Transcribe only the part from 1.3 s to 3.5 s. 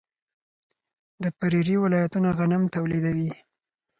پریري ولایتونه غنم تولیدوي.